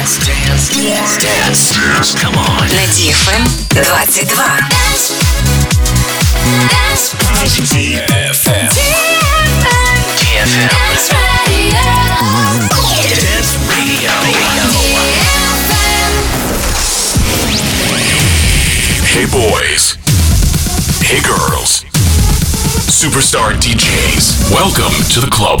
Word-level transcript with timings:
Dance, 0.00 0.16
dance, 0.26 0.68
dance, 0.70 1.16
dance, 1.20 1.76
dance. 1.76 2.14
Come 2.14 2.32
on. 2.32 2.64
На 2.72 2.88
DFM 2.96 3.44
22. 3.68 4.24
DFM. 7.68 8.72
DFM. 10.16 10.72
Dance 13.12 13.52
Radio. 13.68 14.08
Hey 19.04 19.26
boys. 19.28 20.00
Hey 21.04 21.20
girls. 21.20 21.84
Superstar 22.88 23.52
DJs. 23.60 24.48
Welcome 24.50 24.94
to 25.12 25.20
the 25.20 25.28
club. 25.30 25.60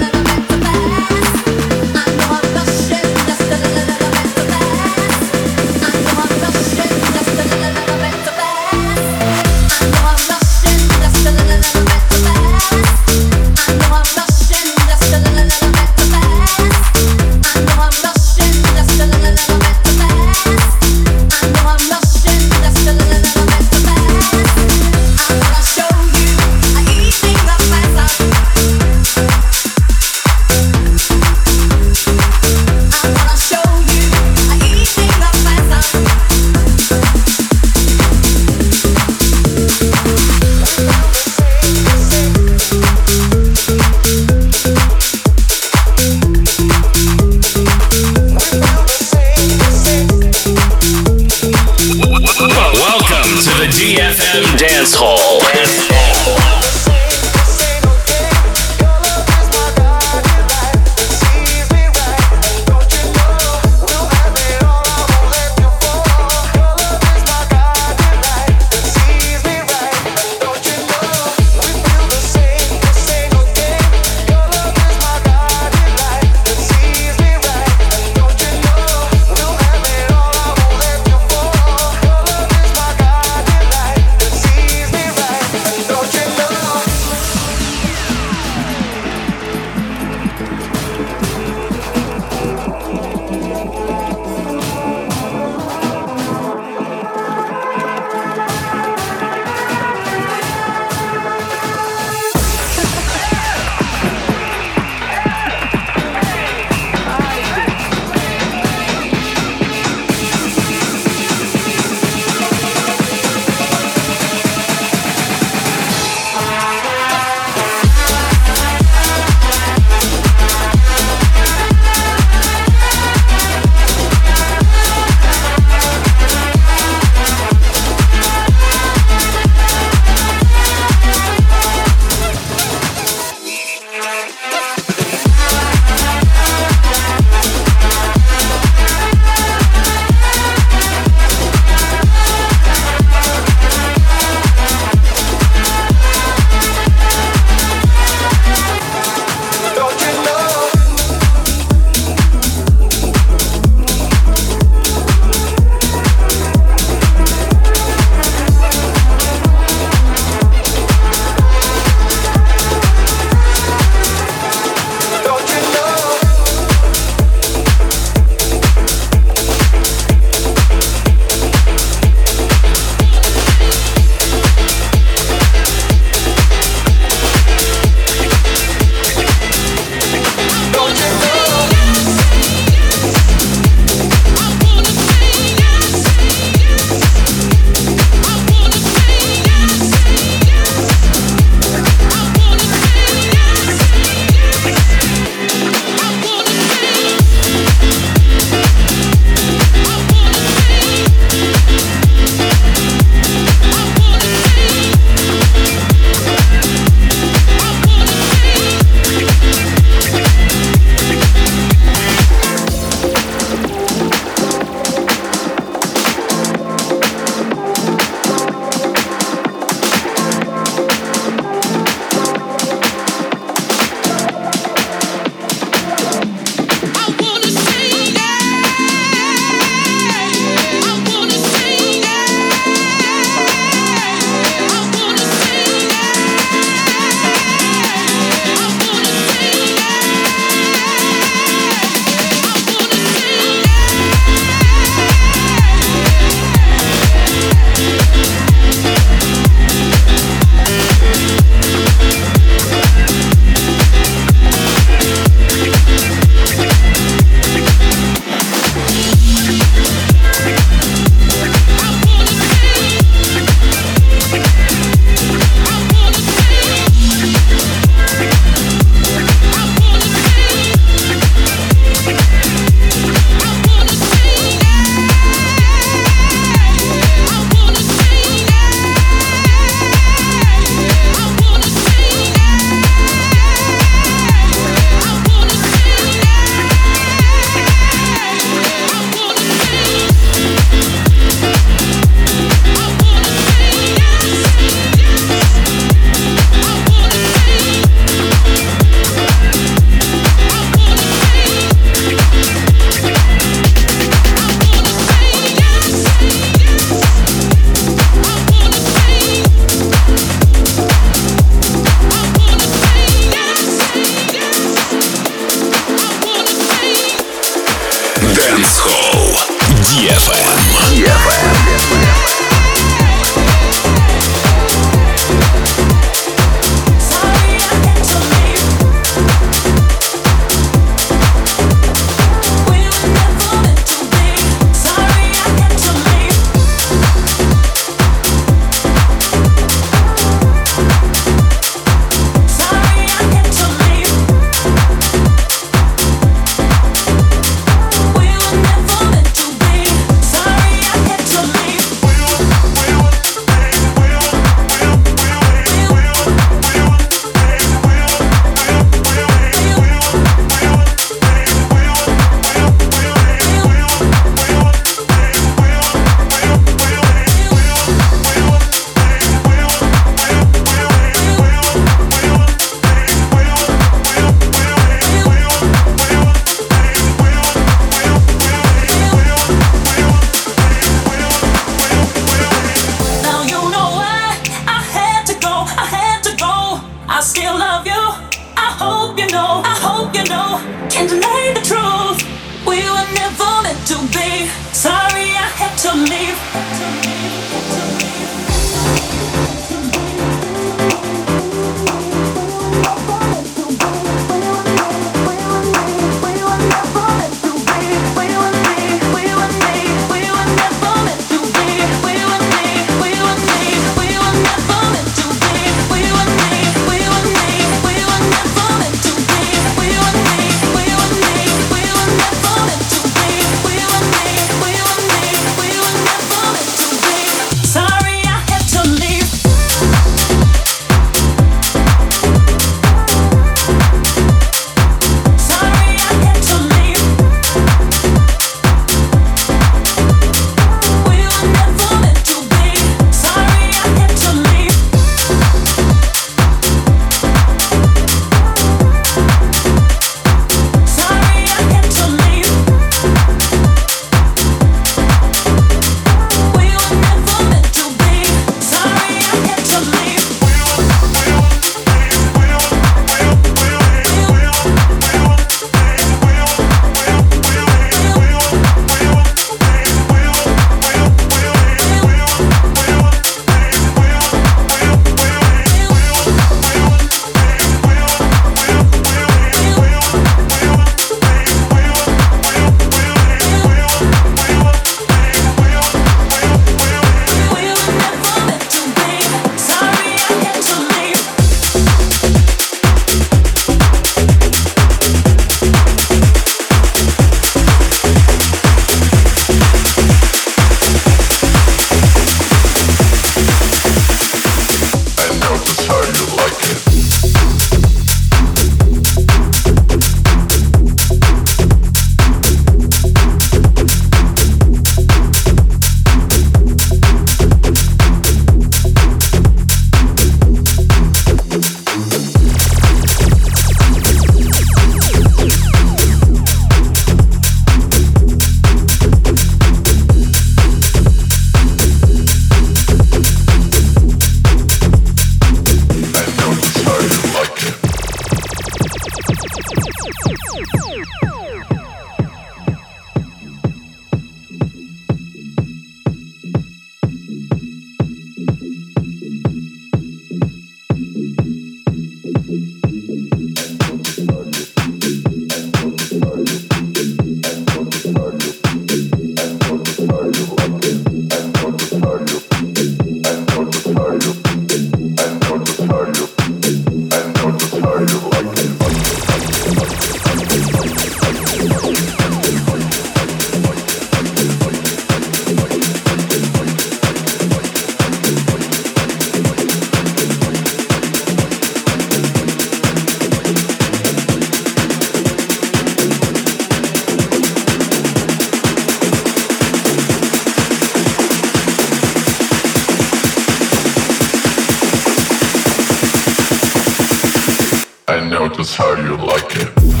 Now 598.41 600.00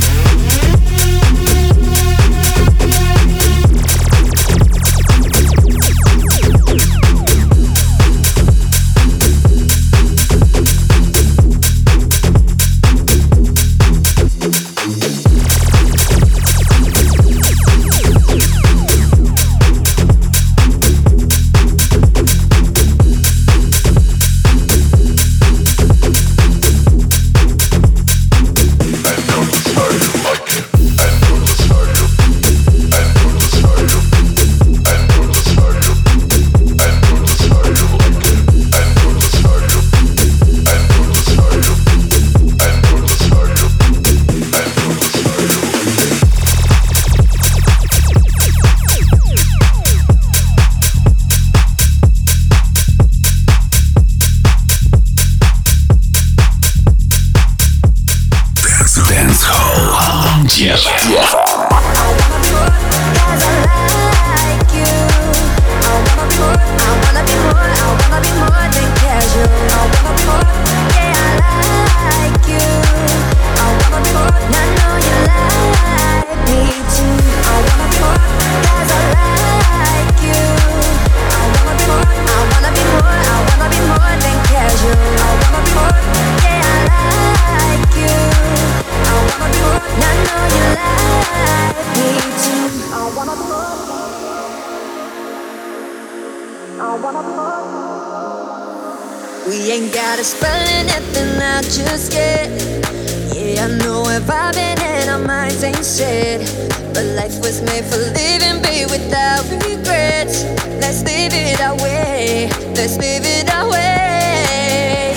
made 107.71 107.85
for 107.85 108.03
living, 108.19 108.61
babe, 108.61 108.89
without 108.91 109.43
regrets. 109.63 110.43
Let's 110.83 111.03
live 111.07 111.31
it 111.31 111.59
our 111.61 111.77
way. 111.79 112.49
Let's 112.75 112.97
live 112.97 113.23
it 113.23 113.47
our 113.47 113.69
way. 113.71 115.15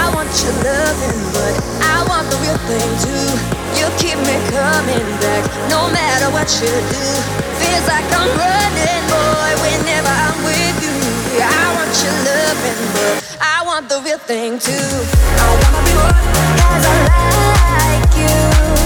I 0.00 0.02
want 0.14 0.30
your 0.42 0.56
loving, 0.66 1.22
but 1.34 1.54
I 1.94 1.96
want 2.10 2.26
the 2.32 2.38
real 2.42 2.58
thing 2.70 2.90
too. 3.04 3.28
You 3.78 3.86
keep 4.02 4.18
me 4.26 4.36
coming 4.50 5.06
back, 5.22 5.42
no 5.70 5.86
matter 5.98 6.28
what 6.34 6.48
you 6.58 6.72
do. 6.94 7.06
Feels 7.60 7.86
like 7.92 8.08
I'm 8.18 8.30
running, 8.42 9.02
boy, 9.14 9.50
whenever 9.62 10.12
I'm 10.26 10.38
with 10.48 10.76
you. 10.82 10.98
I 11.38 11.66
want 11.76 11.94
your 12.02 12.16
loving, 12.30 12.82
but 12.96 13.14
I 13.40 13.62
want 13.64 13.88
the 13.88 13.98
real 14.02 14.18
thing 14.18 14.58
too. 14.58 14.88
I 15.42 15.48
wanna 15.60 15.80
be 15.86 15.94
one 16.06 16.16
as 16.74 16.84
I 16.90 16.96
like 17.78 18.12
you. 18.22 18.85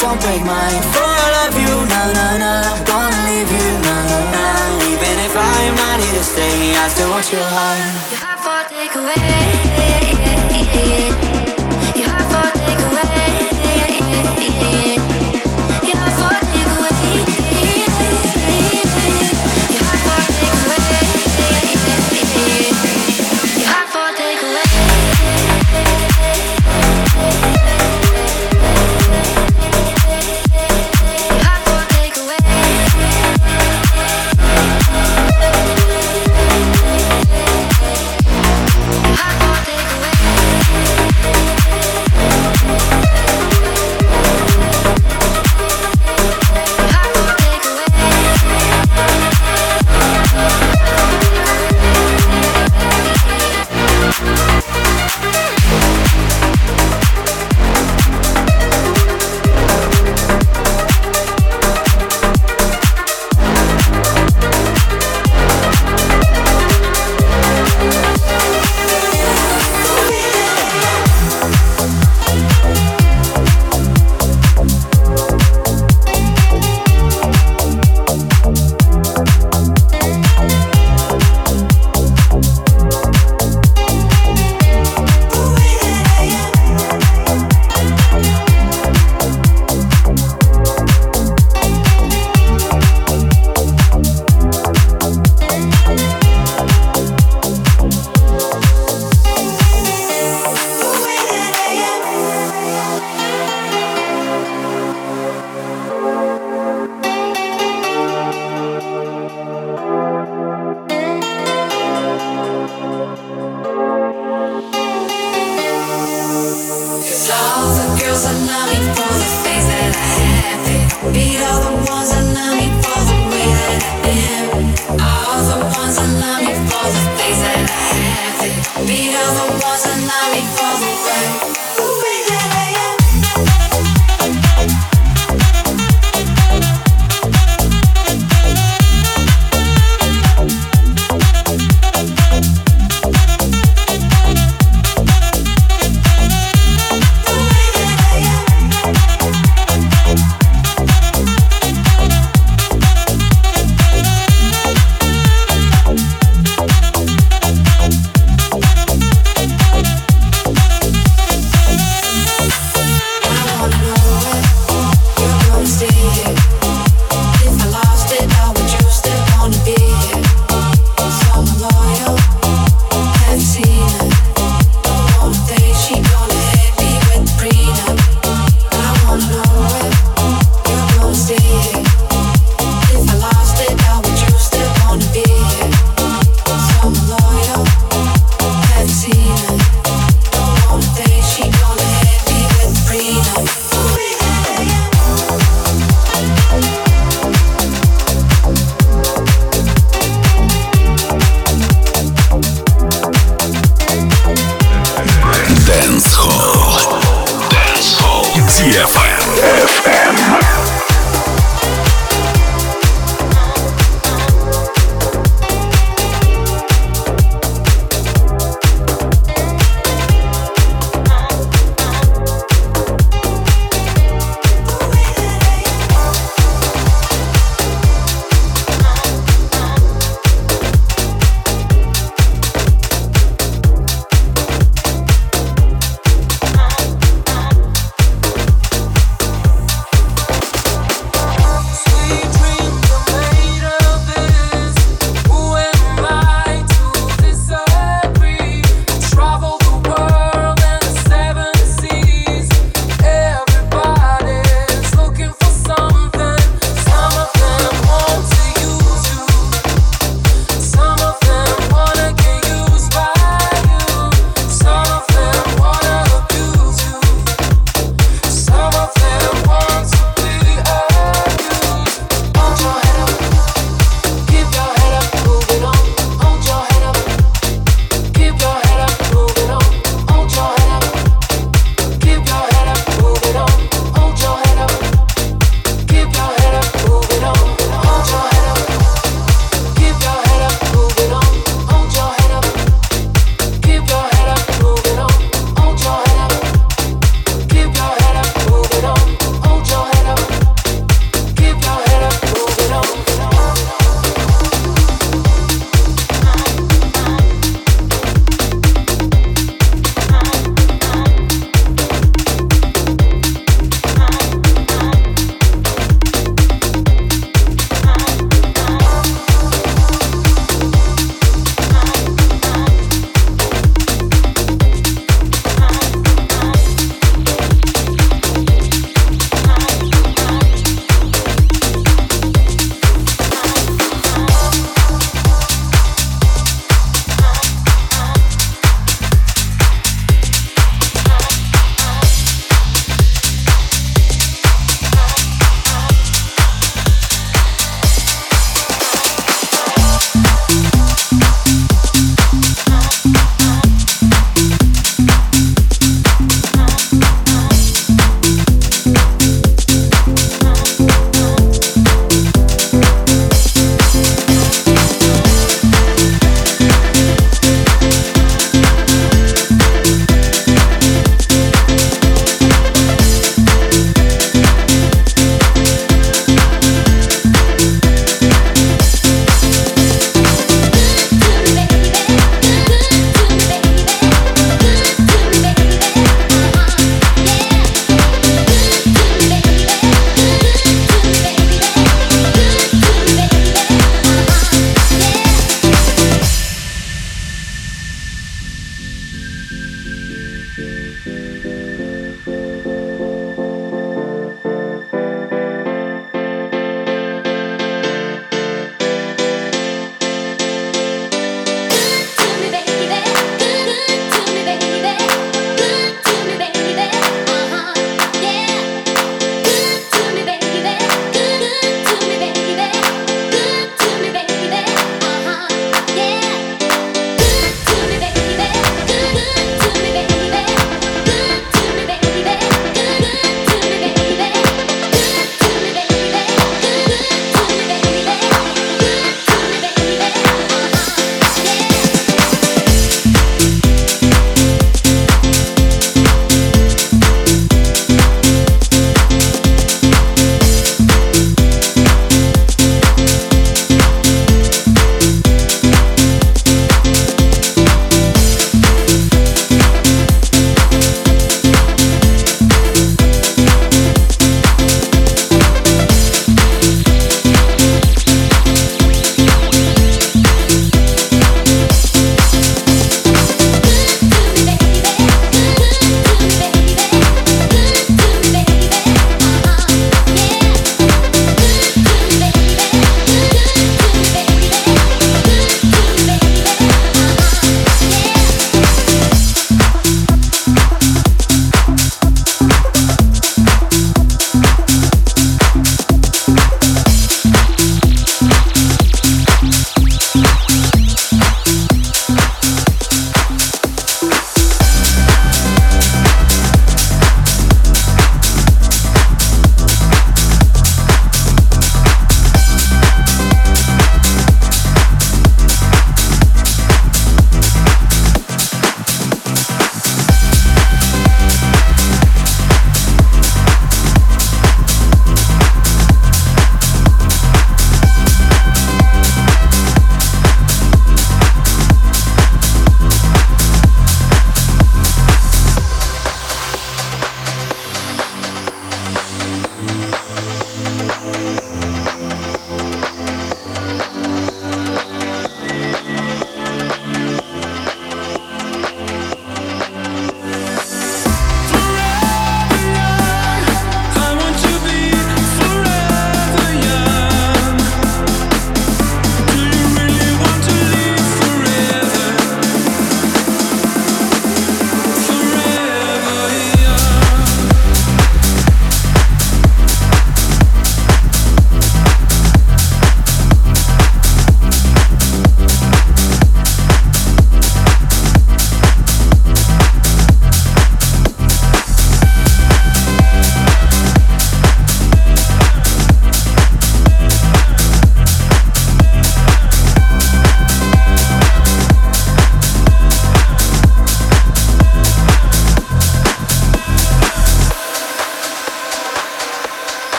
don't 0.00 0.20
break 0.20 0.42
mine. 0.44 0.82
For 0.92 1.04
all 1.04 1.34
of 1.46 1.54
you, 1.58 1.74
na 1.92 2.02
na 2.12 2.26
na. 2.42 2.52
Gonna 2.84 3.20
leave 3.28 3.50
you, 3.50 3.70
na 3.86 3.96
na 4.10 4.20
na. 4.34 4.44
Even 4.90 5.16
if 5.26 5.34
I 5.36 5.56
am 5.68 5.74
not 5.76 5.98
here 6.00 6.14
to 6.18 6.24
stay 6.24 6.76
I 6.76 6.88
still 6.88 7.10
want 7.10 7.30
your 7.32 7.42
heart. 7.42 7.78
Your 8.10 8.20
heart 8.24 8.40
for 8.44 8.60
takeaway. 8.74 9.24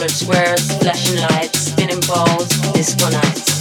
colored 0.00 0.10
squares, 0.16 0.72
flashing 0.78 1.20
lights, 1.20 1.58
spinning 1.58 2.00
balls, 2.08 2.48
disco 2.72 3.10
nights. 3.10 3.60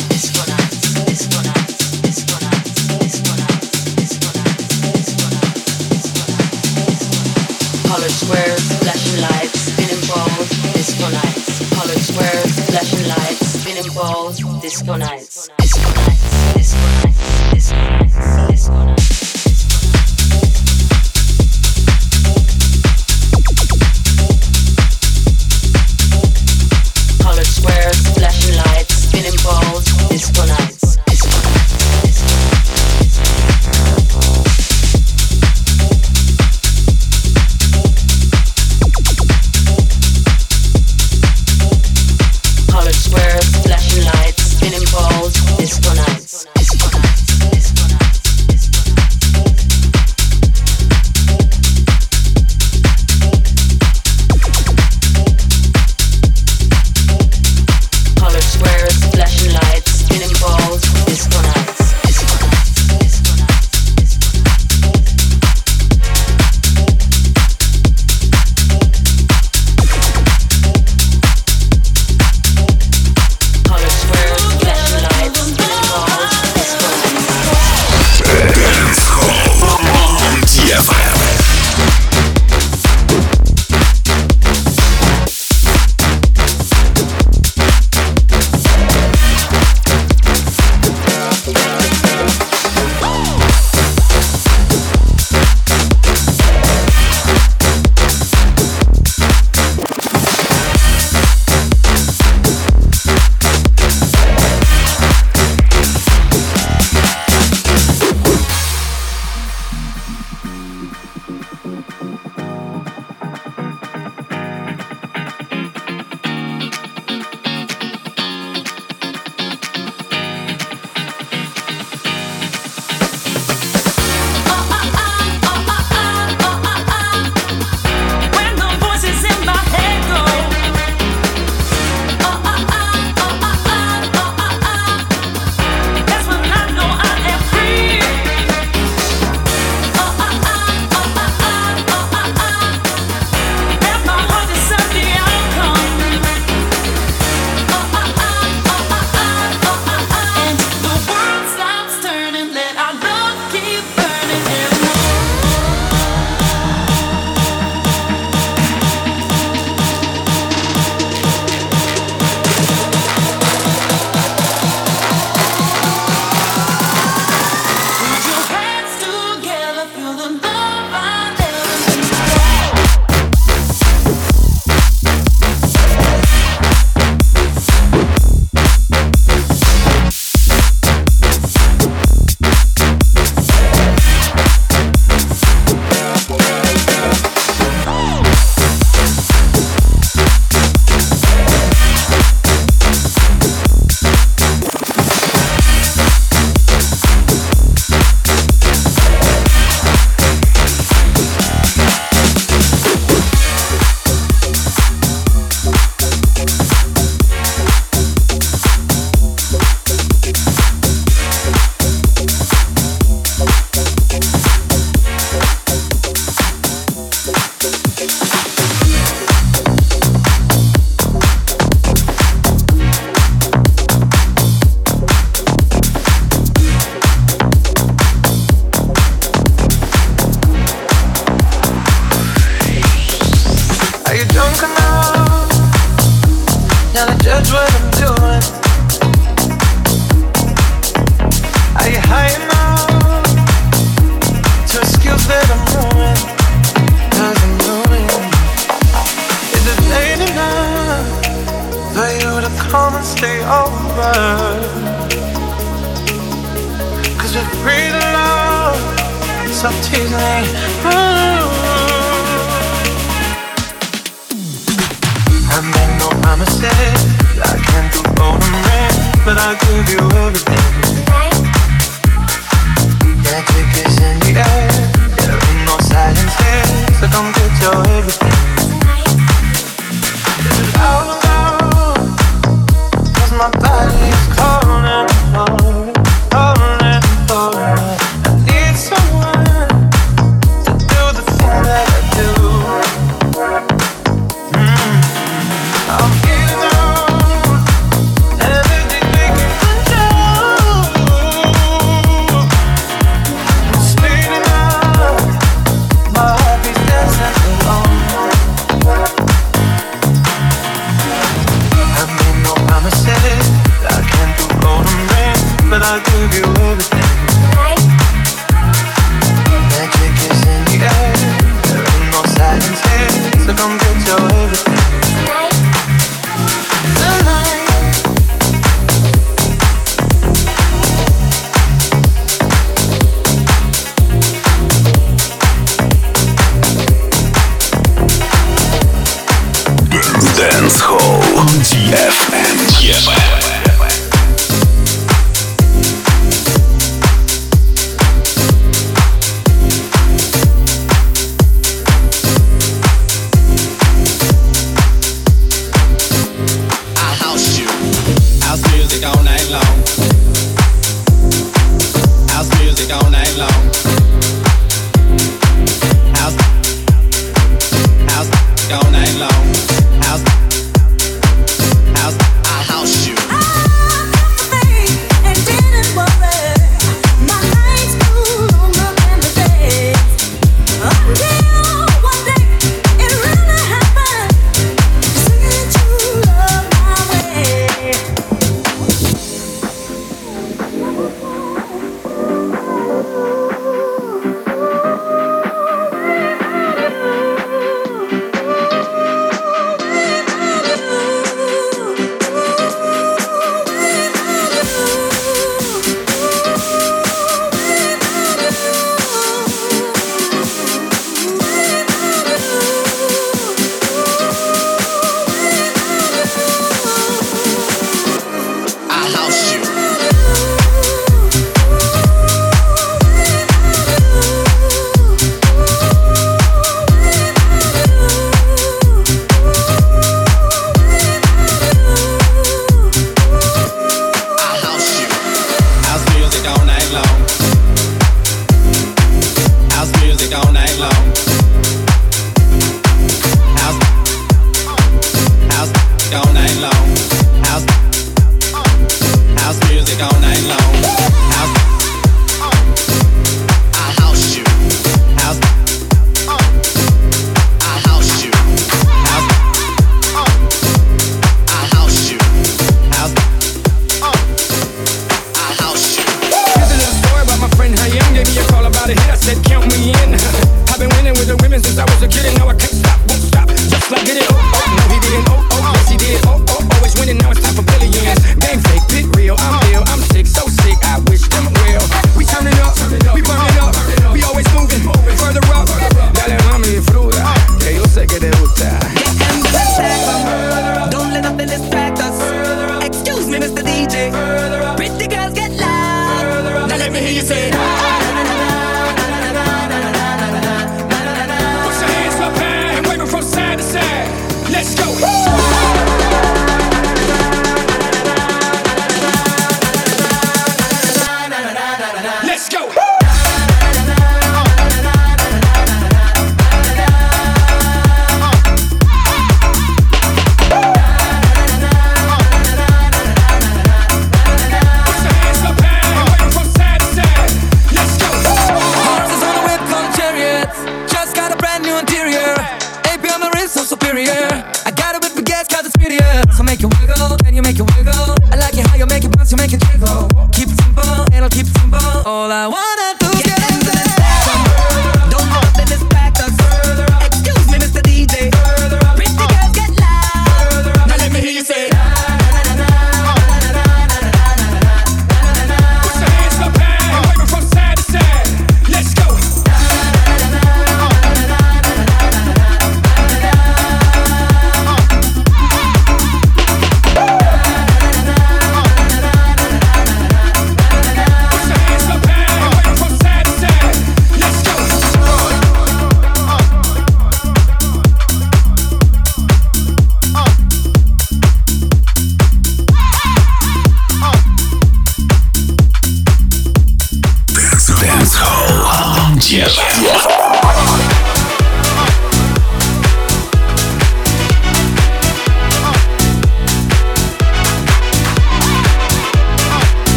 Colored 7.89 8.11
squares, 8.11 8.71
flashing 8.79 9.19
lights, 9.19 9.59
spinning 9.59 10.07
balls, 10.07 10.49
disco 10.71 11.09
nights. 11.09 11.75
Colored 11.75 11.99
squares, 11.99 12.69
flashing 12.69 13.07
lights, 13.09 13.47
spinning 13.59 13.93
balls, 13.93 14.37
disco 14.61 14.95
nights. 14.95 15.49
Disco 15.57 15.91
nights, 15.91 16.55
disco 16.55 16.79
nights, 16.79 17.51
disco 17.51 17.75
nights, 17.75 18.49
disco 18.49 18.85
nights. 18.85 18.98